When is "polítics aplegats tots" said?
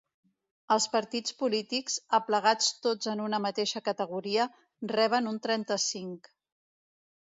1.41-3.13